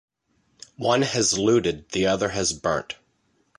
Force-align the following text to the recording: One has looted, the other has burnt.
One 0.79 1.03
has 1.03 1.37
looted, 1.37 1.89
the 1.89 2.07
other 2.07 2.29
has 2.29 2.53
burnt. 2.53 2.95